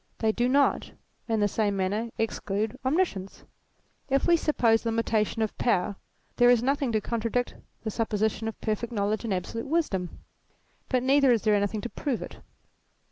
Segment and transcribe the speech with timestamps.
[0.17, 0.93] They do not,
[1.27, 3.43] in the same manner, exclude omniscience:
[4.09, 5.95] if we suppose limitation of power,
[6.37, 10.21] there is nothing to contradict the supposition of perfect knowledge and absolute wisdom.
[10.89, 12.37] But neither is there anything to prove it.